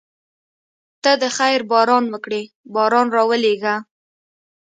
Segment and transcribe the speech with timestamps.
[1.03, 2.41] ته د خیر باران وکړې
[2.75, 3.75] باران راولېږه.